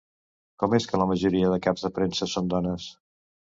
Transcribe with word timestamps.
Com 0.63 0.73
és 0.77 0.87
que 0.91 1.01
la 1.01 1.07
majoria 1.11 1.53
de 1.55 1.61
caps 1.67 1.85
de 1.89 1.93
premsa 2.01 2.31
són 2.35 2.53
dones? 2.57 2.91